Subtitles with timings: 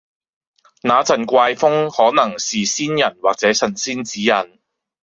[0.81, 4.33] 那陣怪風可能是先人或者神仙指引